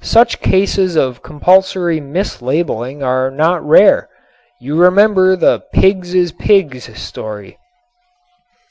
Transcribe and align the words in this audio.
Such 0.00 0.40
cases 0.40 0.96
of 0.96 1.22
compulsory 1.22 2.00
mislabeling 2.00 3.02
are 3.04 3.30
not 3.30 3.62
rare. 3.62 4.08
You 4.58 4.76
remember 4.76 5.36
the 5.36 5.62
"Pigs 5.74 6.14
is 6.14 6.32
Pigs" 6.32 6.84
story. 6.98 7.58